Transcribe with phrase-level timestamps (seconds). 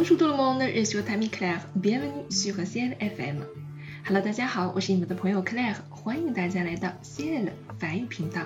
[0.00, 1.60] Bonjour tout le monde, je suis votre ami Claire.
[1.76, 3.42] Bienvenue sur Ciel FM.
[4.06, 8.40] Hello，大家好，我是你们的朋友 Claire，欢迎大家来到 Ciel 法语频道。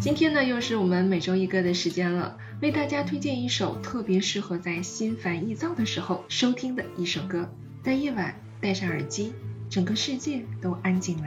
[0.00, 7.52] 今天呢，又是我们每周一歌的时间了，为大家推荐一首特别适合在心烦意躁的时候收听的一首歌。
[7.82, 9.32] 在夜晚戴上耳机，
[9.68, 11.26] 整个世界都安静了，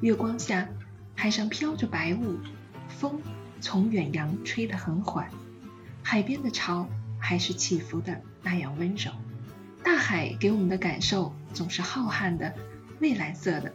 [0.00, 0.66] 月光下，
[1.14, 2.38] 海上飘着白雾，
[2.88, 3.20] 风
[3.60, 5.28] 从远洋吹得很缓，
[6.02, 6.88] 海边的潮
[7.18, 9.12] 还是起伏的那样温柔。
[9.82, 12.54] 大海给我们的感受总是浩瀚的、
[13.00, 13.72] 蔚蓝色的，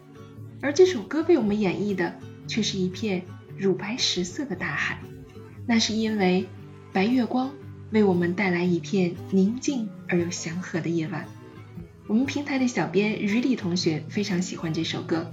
[0.62, 3.24] 而这首歌被我们演绎的却是一片。
[3.58, 5.00] 乳白石色的大海，
[5.66, 6.46] 那是因为
[6.94, 7.52] 白月光
[7.90, 11.26] 为我们带来一片宁静而又祥和的夜晚。
[12.06, 15.32] 我们平台的小编于丽同学非常喜欢这首歌，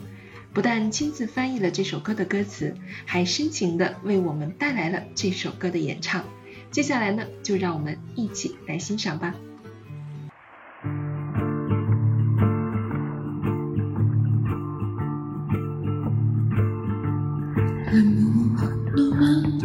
[0.55, 6.25] 不但亲自翻译了这首歌的歌词，还深情的为我们带来了这首歌的演唱。
[6.71, 9.35] 接下来呢，就让我们一起来欣赏吧。
[17.91, 19.65] Amor, nous rend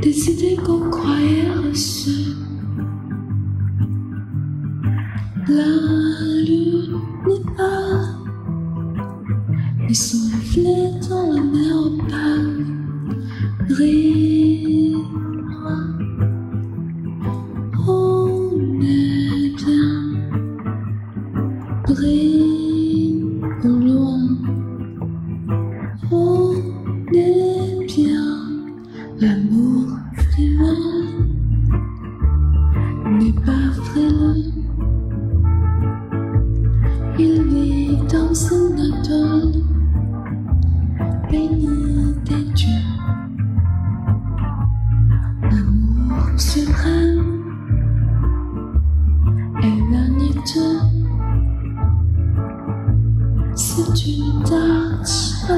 [0.00, 2.34] des idées qu'on croyait reçues.
[5.48, 5.66] La
[6.46, 8.00] lune n'est pas,
[9.88, 12.66] et son reflet dans la mer opale
[13.68, 14.96] brille
[15.48, 15.98] loin.
[17.86, 19.90] On est bien,
[21.86, 23.24] brille
[23.64, 24.20] loin.
[26.10, 26.54] On
[27.12, 27.39] est
[37.22, 39.52] Il vit dans une étoile,
[41.30, 42.88] béni des dieux.
[45.42, 47.42] L'amour suprême
[49.62, 50.66] est l'année de.
[53.54, 54.12] Si tu
[54.48, 55.54] tâches à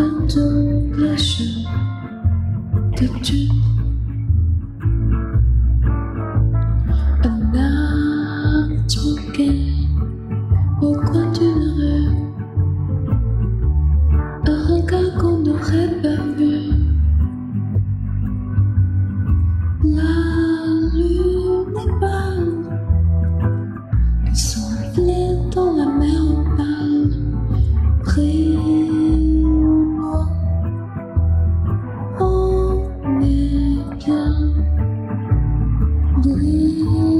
[0.00, 1.52] un double jeu
[3.00, 3.63] de Dieu.
[15.54, 16.54] n'aurait pas vu
[19.84, 20.14] la
[20.94, 22.54] lune pâle
[24.26, 26.22] qui s'enflait dans la mer
[26.56, 27.10] pâle
[28.02, 28.56] près
[29.44, 30.28] au loin.
[32.20, 34.36] On est bien
[36.22, 37.13] brillé.